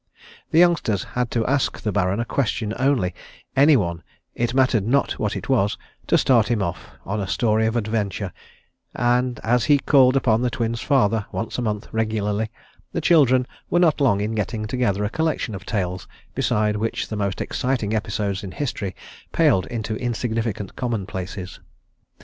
[0.49, 3.13] The youngsters had to ask the Baron a question only,
[3.55, 4.01] any one,
[4.33, 5.77] it mattered not what it was
[6.07, 8.33] to start him off on a story of adventure,
[8.95, 12.49] and as he called upon the Twins' father once a month regularly,
[12.91, 17.15] the children were not long in getting together a collection of tales beside which the
[17.15, 18.95] most exciting episodes in history
[19.31, 21.59] paled into insignificant commonplaces.